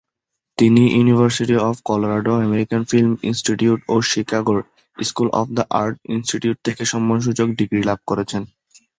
[0.57, 4.59] তিনি university of Colorado, American film institute ও শিকাগোর
[4.97, 8.41] "school of the art institute" থেকে সম্মানসূচক ডিগ্রি লাভ করেছেন।